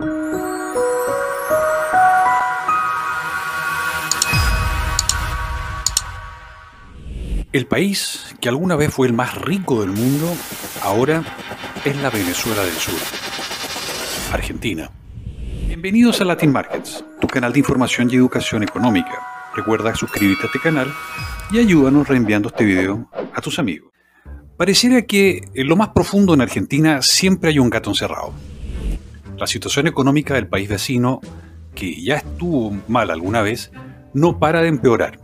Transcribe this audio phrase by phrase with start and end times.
[0.00, 0.06] El
[7.68, 10.34] país que alguna vez fue el más rico del mundo,
[10.82, 11.22] ahora
[11.84, 12.98] es la Venezuela del Sur,
[14.32, 14.90] Argentina.
[15.68, 19.22] Bienvenidos a Latin Markets, tu canal de información y educación económica.
[19.54, 20.92] Recuerda suscribirte a este canal
[21.52, 23.92] y ayúdanos reenviando este video a tus amigos.
[24.56, 28.34] Pareciera que en lo más profundo en Argentina siempre hay un gato encerrado.
[29.38, 31.20] La situación económica del país vecino,
[31.74, 33.72] que ya estuvo mal alguna vez,
[34.12, 35.18] no para de empeorar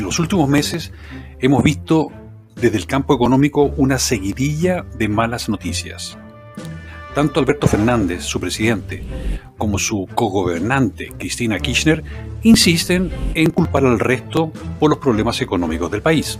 [0.00, 0.92] en los últimos meses
[1.40, 2.08] hemos visto
[2.56, 6.18] desde el campo económico una seguidilla de malas noticias.
[7.14, 9.02] Tanto Alberto Fernández, su presidente,
[9.58, 12.02] como su cogobernante, Cristina Kirchner,
[12.42, 16.38] insisten en culpar al resto por los problemas económicos del país.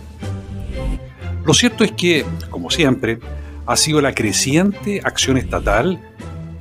[1.45, 3.19] Lo cierto es que, como siempre,
[3.65, 5.99] ha sido la creciente acción estatal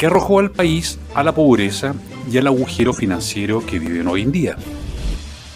[0.00, 1.94] que arrojó al país a la pobreza
[2.32, 4.56] y al agujero financiero que viven hoy en día.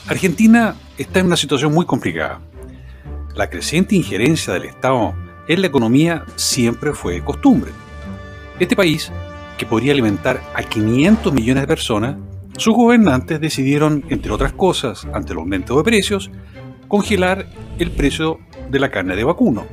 [0.06, 2.42] Argentina está en una situación muy complicada.
[3.34, 5.14] La creciente injerencia del Estado
[5.48, 7.72] en la economía siempre fue costumbre.
[8.60, 9.10] Este país,
[9.56, 12.16] que podría alimentar a 500 millones de personas,
[12.58, 16.30] sus gobernantes decidieron, entre otras cosas, ante el aumento de precios,
[16.86, 17.46] congelar
[17.78, 19.64] el precio de la carne de vacuno,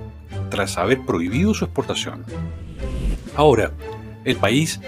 [0.49, 2.23] tras haber prohibido su exportación.
[3.35, 3.73] Ahora,
[4.25, 4.79] el país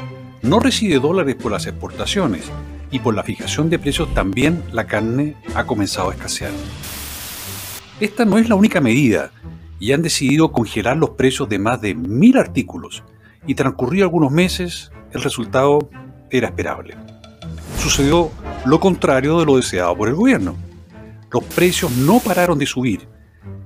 [0.41, 2.51] no recibe dólares por las exportaciones,
[2.93, 6.51] y por la fijación de precios también la carne ha comenzado a escasear.
[7.99, 9.31] Esta no es la única medida
[9.79, 13.03] y han decidido congelar los precios de más de mil artículos
[13.47, 15.89] y transcurrido algunos meses el resultado
[16.29, 16.95] era esperable.
[17.79, 18.31] Sucedió
[18.63, 20.55] lo contrario de lo deseado por el gobierno.
[21.31, 23.07] Los precios no pararon de subir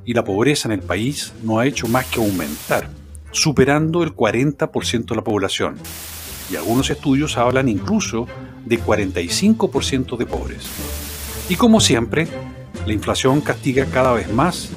[0.06, 2.90] y la pobreza en el país no ha hecho más que aumentar,
[3.38, 5.78] superando el 40% de la población.
[6.52, 8.28] Y algunos estudios hablan incluso
[8.66, 10.66] de 45% de pobres.
[11.50, 12.28] Y como siempre,
[12.86, 14.70] la inflación castiga cada vez más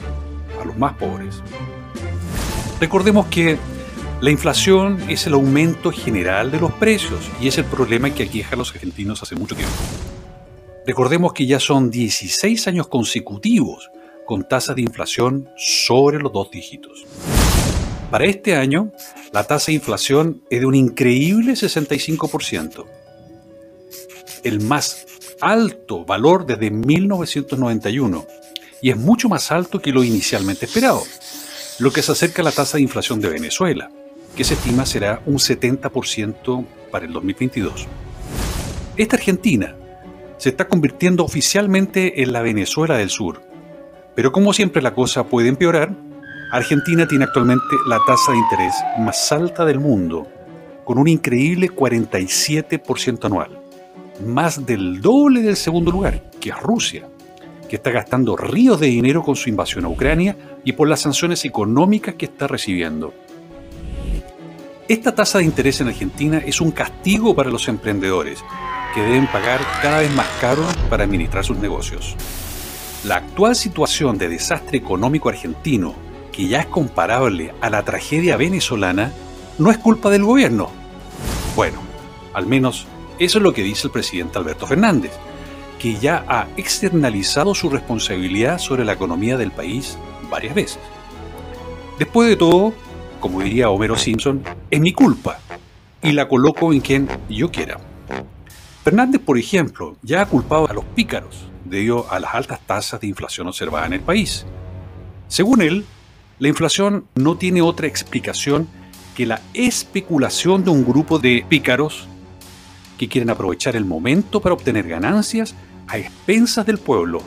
[0.60, 1.42] a los más pobres.
[2.80, 3.58] Recordemos que
[4.20, 8.54] la inflación es el aumento general de los precios y es el problema que aqueja
[8.54, 9.74] a los argentinos hace mucho tiempo.
[10.86, 13.90] Recordemos que ya son 16 años consecutivos
[14.26, 17.06] con tasas de inflación sobre los dos dígitos.
[18.10, 18.92] Para este año,
[19.32, 22.84] la tasa de inflación es de un increíble 65%
[24.42, 25.06] el más
[25.40, 28.26] alto valor desde 1991
[28.82, 31.02] y es mucho más alto que lo inicialmente esperado,
[31.78, 33.90] lo que se acerca a la tasa de inflación de Venezuela,
[34.36, 37.86] que se estima será un 70% para el 2022.
[38.96, 39.76] Esta Argentina
[40.38, 43.42] se está convirtiendo oficialmente en la Venezuela del Sur,
[44.14, 45.94] pero como siempre la cosa puede empeorar,
[46.52, 50.26] Argentina tiene actualmente la tasa de interés más alta del mundo,
[50.84, 53.60] con un increíble 47% anual
[54.24, 57.08] más del doble del segundo lugar, que es Rusia,
[57.68, 61.44] que está gastando ríos de dinero con su invasión a Ucrania y por las sanciones
[61.44, 63.14] económicas que está recibiendo.
[64.88, 68.44] Esta tasa de interés en Argentina es un castigo para los emprendedores,
[68.94, 72.16] que deben pagar cada vez más caro para administrar sus negocios.
[73.04, 75.94] La actual situación de desastre económico argentino,
[76.40, 79.12] que ya es comparable a la tragedia venezolana,
[79.58, 80.70] no es culpa del gobierno.
[81.54, 81.82] Bueno,
[82.32, 82.86] al menos
[83.18, 85.12] eso es lo que dice el presidente Alberto Fernández,
[85.78, 89.98] que ya ha externalizado su responsabilidad sobre la economía del país
[90.30, 90.78] varias veces.
[91.98, 92.72] Después de todo,
[93.20, 95.40] como diría Homero Simpson, es mi culpa
[96.02, 97.78] y la coloco en quien yo quiera.
[98.82, 103.08] Fernández, por ejemplo, ya ha culpado a los pícaros debido a las altas tasas de
[103.08, 104.46] inflación observadas en el país.
[105.28, 105.84] Según él,
[106.40, 108.66] la inflación no tiene otra explicación
[109.14, 112.08] que la especulación de un grupo de pícaros
[112.98, 115.54] que quieren aprovechar el momento para obtener ganancias
[115.86, 117.20] a expensas del pueblo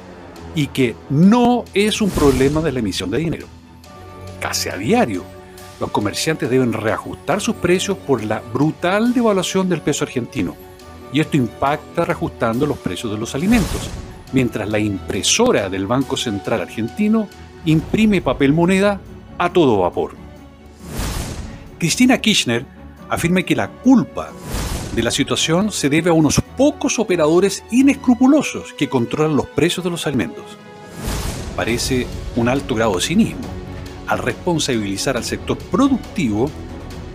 [0.56, 3.48] y que no es un problema de la emisión de dinero.
[4.40, 5.24] Casi a diario,
[5.80, 10.56] los comerciantes deben reajustar sus precios por la brutal devaluación del peso argentino
[11.12, 13.90] y esto impacta reajustando los precios de los alimentos,
[14.32, 17.28] mientras la impresora del Banco Central argentino
[17.66, 19.00] imprime papel moneda
[19.38, 20.16] a todo vapor.
[21.78, 22.66] Cristina Kirchner
[23.10, 24.30] afirma que la culpa
[24.96, 29.90] de la situación se debe a unos pocos operadores inescrupulosos que controlan los precios de
[29.90, 30.46] los alimentos.
[31.56, 33.48] Parece un alto grado de cinismo
[34.08, 36.50] al responsabilizar al sector productivo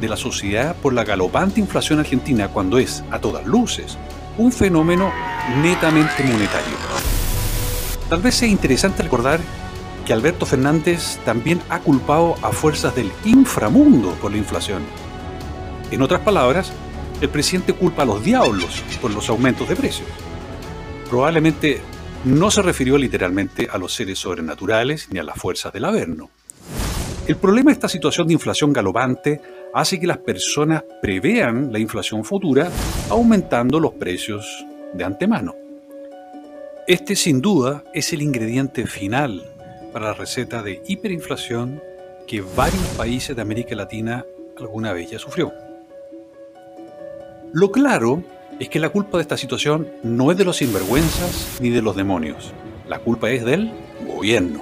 [0.00, 3.98] de la sociedad por la galopante inflación argentina cuando es, a todas luces,
[4.38, 5.10] un fenómeno
[5.62, 6.76] netamente monetario.
[8.08, 9.40] Tal vez sea interesante recordar
[10.12, 14.82] Alberto Fernández también ha culpado a fuerzas del inframundo por la inflación.
[15.90, 16.72] En otras palabras,
[17.20, 20.08] el presidente culpa a los diablos por los aumentos de precios.
[21.10, 21.80] Probablemente
[22.24, 26.30] no se refirió literalmente a los seres sobrenaturales ni a las fuerzas del Averno.
[27.26, 29.40] El problema de esta situación de inflación galopante
[29.74, 32.70] hace que las personas prevean la inflación futura
[33.10, 34.64] aumentando los precios
[34.94, 35.54] de antemano.
[36.86, 39.57] Este sin duda es el ingrediente final
[39.92, 41.82] para la receta de hiperinflación
[42.26, 44.24] que varios países de América Latina
[44.58, 45.52] alguna vez ya sufrió.
[47.52, 48.22] Lo claro
[48.58, 51.96] es que la culpa de esta situación no es de los sinvergüenzas ni de los
[51.96, 52.52] demonios.
[52.86, 53.70] La culpa es del
[54.06, 54.60] gobierno.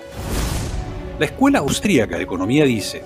[1.19, 3.03] La Escuela Austríaca de Economía dice,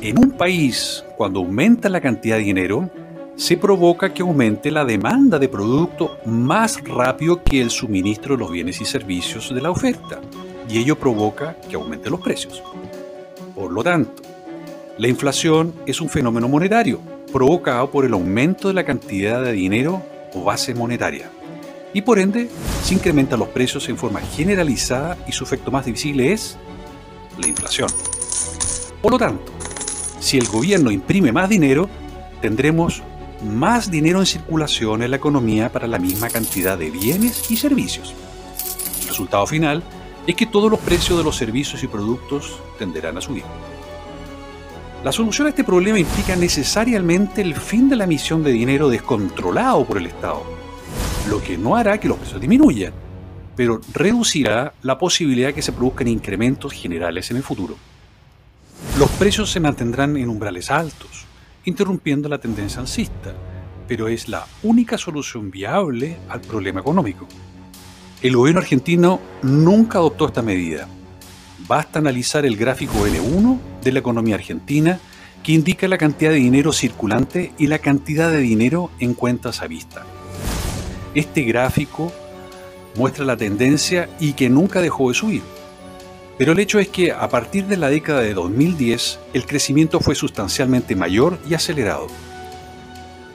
[0.00, 2.90] en un país, cuando aumenta la cantidad de dinero,
[3.36, 8.50] se provoca que aumente la demanda de producto más rápido que el suministro de los
[8.50, 10.20] bienes y servicios de la oferta,
[10.68, 12.62] y ello provoca que aumenten los precios.
[13.54, 14.22] Por lo tanto,
[14.98, 17.00] la inflación es un fenómeno monetario
[17.32, 20.02] provocado por el aumento de la cantidad de dinero
[20.34, 21.30] o base monetaria,
[21.92, 22.48] y por ende
[22.82, 26.56] se incrementan los precios en forma generalizada y su efecto más visible es
[27.40, 27.88] la inflación.
[29.00, 29.52] Por lo tanto,
[30.20, 31.88] si el gobierno imprime más dinero,
[32.40, 33.02] tendremos
[33.44, 38.14] más dinero en circulación en la economía para la misma cantidad de bienes y servicios.
[39.02, 39.82] El resultado final
[40.28, 43.44] es que todos los precios de los servicios y productos tenderán a subir.
[45.02, 49.86] La solución a este problema implica necesariamente el fin de la emisión de dinero descontrolado
[49.86, 50.42] por el Estado,
[51.30, 52.92] lo que no hará que los precios disminuyan,
[53.56, 57.78] pero reducirá la posibilidad que se produzcan incrementos generales en el futuro.
[58.98, 61.24] Los precios se mantendrán en umbrales altos,
[61.64, 63.32] interrumpiendo la tendencia alcista,
[63.86, 67.26] pero es la única solución viable al problema económico.
[68.20, 70.88] El gobierno argentino nunca adoptó esta medida.
[71.68, 74.98] Basta analizar el gráfico N1 de la economía argentina
[75.44, 79.68] que indica la cantidad de dinero circulante y la cantidad de dinero en cuentas a
[79.68, 80.04] vista.
[81.14, 82.12] Este gráfico
[82.96, 85.42] muestra la tendencia y que nunca dejó de subir.
[86.38, 90.16] Pero el hecho es que a partir de la década de 2010 el crecimiento fue
[90.16, 92.08] sustancialmente mayor y acelerado.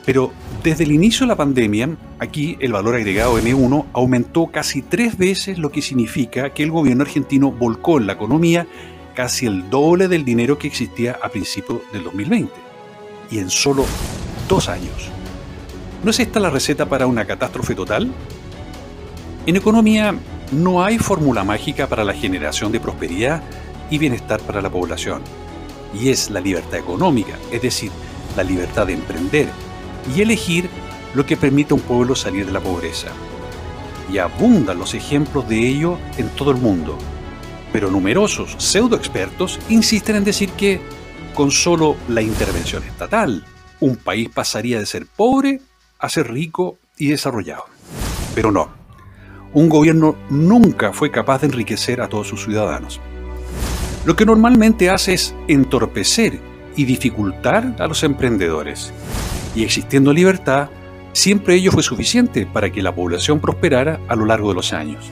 [0.06, 0.32] Pero
[0.64, 1.90] desde el inicio de la pandemia,
[2.20, 7.04] aquí el valor agregado N1 aumentó casi tres veces lo que significa que el gobierno
[7.04, 8.68] argentino volcó en la economía
[9.16, 12.52] casi el doble del dinero que existía a principios del 2020.
[13.32, 13.86] Y en solo
[14.50, 15.10] dos años.
[16.04, 18.12] ¿No es esta la receta para una catástrofe total?
[19.46, 20.14] En economía
[20.52, 23.42] no hay fórmula mágica para la generación de prosperidad
[23.90, 25.22] y bienestar para la población.
[25.94, 27.92] Y es la libertad económica, es decir,
[28.36, 29.48] la libertad de emprender
[30.16, 30.70] y elegir
[31.14, 33.10] lo que permite a un pueblo salir de la pobreza.
[34.12, 36.98] Y abundan los ejemplos de ello en todo el mundo.
[37.72, 40.82] Pero numerosos pseudoexpertos insisten en decir que
[41.34, 43.44] con solo la intervención estatal,
[43.80, 45.62] un país pasaría de ser pobre
[46.00, 47.66] a ser rico y desarrollado.
[48.36, 48.84] Pero no
[49.54, 53.00] un gobierno nunca fue capaz de enriquecer a todos sus ciudadanos.
[54.06, 56.40] Lo que normalmente hace es entorpecer
[56.76, 58.92] y dificultar a los emprendedores.
[59.56, 60.70] Y existiendo libertad,
[61.14, 65.10] siempre ello fue suficiente para que la población prosperara a lo largo de los años.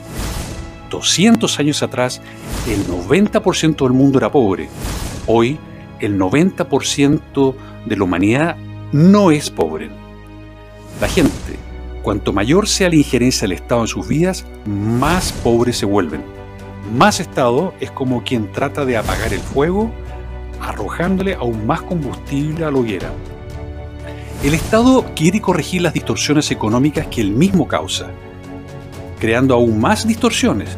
[0.90, 2.22] 200 años atrás,
[2.68, 4.70] el 90% del mundo era pobre.
[5.28, 5.58] Hoy,
[6.00, 7.56] el 90%
[7.86, 8.58] de la humanidad
[8.92, 9.90] no es pobre.
[11.00, 11.62] La gente
[12.02, 16.24] Cuanto mayor sea la injerencia del Estado en sus vidas, más pobres se vuelven.
[16.98, 19.92] Más Estado es como quien trata de apagar el fuego
[20.60, 23.12] arrojándole aún más combustible a la hoguera.
[24.44, 28.08] El Estado quiere corregir las distorsiones económicas que él mismo causa,
[29.20, 30.70] creando aún más distorsiones,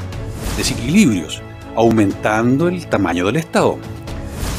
[0.57, 1.41] desequilibrios,
[1.75, 3.77] aumentando el tamaño del Estado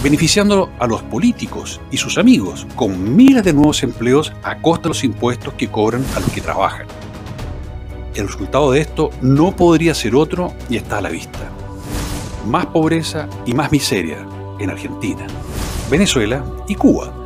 [0.05, 4.89] beneficiando a los políticos y sus amigos con miles de nuevos empleos a costa de
[4.91, 6.87] los impuestos que cobran a los que trabajan.
[8.15, 11.39] El resultado de esto no podría ser otro y está a la vista.
[12.47, 14.19] Más pobreza y más miseria
[14.59, 15.27] en Argentina,
[15.91, 17.24] Venezuela y Cuba,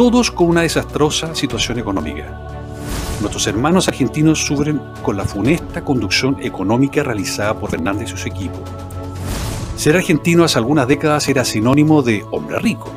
[0.00, 2.24] todos con una desastrosa situación económica.
[3.20, 8.58] Nuestros hermanos argentinos sufren con la funesta conducción económica realizada por Fernández y su equipo
[9.76, 12.90] ser argentino hace algunas décadas era sinónimo de hombre rico.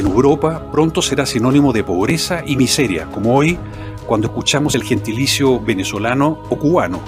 [0.00, 3.56] En Europa pronto será sinónimo de pobreza y miseria, como hoy
[4.04, 6.98] cuando escuchamos el gentilicio venezolano o cubano.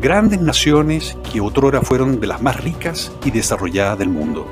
[0.00, 4.44] Grandes naciones que otrora fueron de las más ricas y desarrolladas del mundo.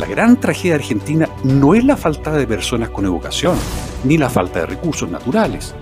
[0.00, 3.56] La gran tragedia argentina no es la falta de personas con educación,
[4.02, 5.74] ni la falta de recursos naturales.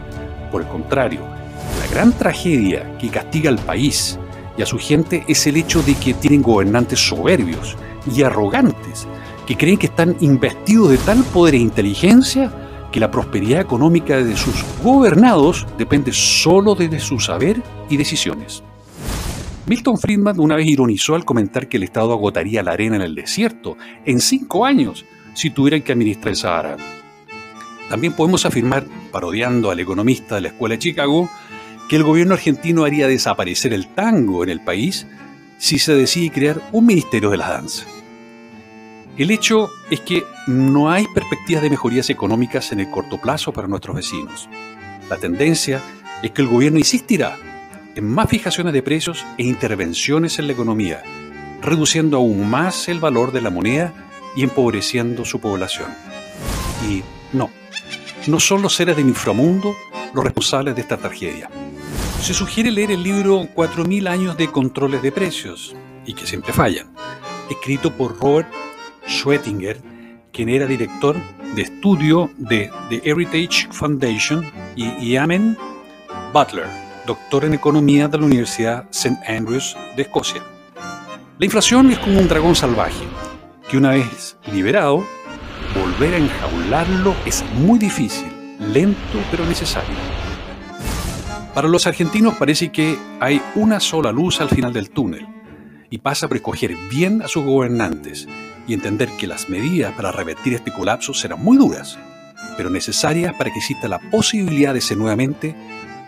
[0.50, 4.18] Por el contrario, la gran tragedia que castiga al país
[4.58, 7.76] y a su gente es el hecho de que tienen gobernantes soberbios
[8.12, 9.06] y arrogantes,
[9.46, 12.52] que creen que están investidos de tal poder e inteligencia
[12.90, 18.62] que la prosperidad económica de sus gobernados depende solo de su saber y decisiones.
[19.66, 23.14] Milton Friedman una vez ironizó al comentar que el Estado agotaría la arena en el
[23.14, 26.76] desierto en cinco años si tuvieran que administrar el Sahara.
[27.88, 31.28] También podemos afirmar, parodiando al economista de la Escuela de Chicago,
[31.88, 35.06] que el gobierno argentino haría desaparecer el tango en el país
[35.58, 37.84] si se decide crear un ministerio de la danza.
[39.16, 43.68] El hecho es que no hay perspectivas de mejorías económicas en el corto plazo para
[43.68, 44.48] nuestros vecinos.
[45.10, 45.82] La tendencia
[46.22, 47.36] es que el gobierno insistirá
[47.94, 51.02] en más fijaciones de precios e intervenciones en la economía,
[51.60, 53.92] reduciendo aún más el valor de la moneda
[54.36, 55.88] y empobreciendo su población.
[56.88, 57.50] Y no,
[58.26, 59.74] no son los seres del inframundo
[60.14, 61.50] los responsables de esta tragedia.
[62.20, 65.74] Se sugiere leer el libro 4.000 años de controles de precios,
[66.06, 66.92] y que siempre fallan,
[67.50, 68.48] escrito por Robert
[69.08, 69.80] Schwettinger,
[70.32, 71.16] quien era director
[71.54, 74.44] de estudio de The Heritage Foundation,
[74.76, 75.56] y Amen
[76.32, 76.66] Butler,
[77.06, 79.18] doctor en economía de la Universidad St.
[79.26, 80.42] Andrews de Escocia.
[81.38, 83.04] La inflación es como un dragón salvaje,
[83.72, 85.02] que una vez liberado,
[85.74, 89.96] volver a enjaularlo es muy difícil, lento pero necesario.
[91.54, 95.26] Para los argentinos parece que hay una sola luz al final del túnel,
[95.88, 98.28] y pasa por escoger bien a sus gobernantes
[98.68, 101.98] y entender que las medidas para revertir este colapso serán muy duras,
[102.58, 105.56] pero necesarias para que exista la posibilidad de ser nuevamente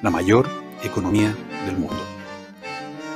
[0.02, 0.50] la mayor
[0.82, 2.04] economía del mundo.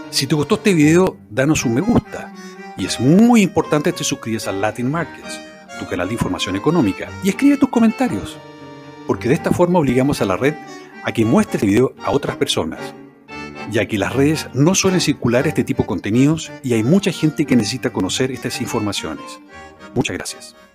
[0.09, 2.33] Si te gustó este video, danos un me gusta.
[2.79, 5.41] Y es muy importante que te suscribas a Latin Markets,
[5.81, 8.39] tu canal de información económica, y escribe tus comentarios,
[9.09, 10.55] porque de esta forma obligamos a la red
[11.03, 12.95] a que muestre este video a otras personas,
[13.73, 17.47] ya que las redes no suelen circular este tipo de contenidos y hay mucha gente
[17.47, 19.41] que necesita conocer estas informaciones.
[19.95, 20.68] Muchas gracias.